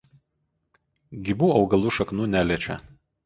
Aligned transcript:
Gyvų 1.27 1.51
augalų 1.59 1.93
šaknų 1.99 2.27
neliečia. 2.37 2.79